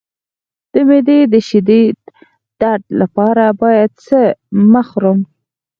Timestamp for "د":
0.71-0.73, 1.33-1.35